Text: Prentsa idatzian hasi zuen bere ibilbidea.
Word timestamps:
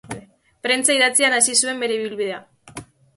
Prentsa 0.67 0.95
idatzian 0.95 1.35
hasi 1.39 1.55
zuen 1.59 1.83
bere 1.83 1.99
ibilbidea. 1.99 2.41